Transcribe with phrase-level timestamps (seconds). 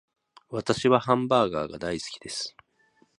[0.49, 2.57] 私はハンバーガーが大好きです